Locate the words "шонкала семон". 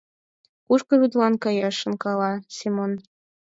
1.81-2.91